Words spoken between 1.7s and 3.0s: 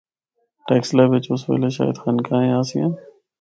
شاید خانقاہیں آسیاں۔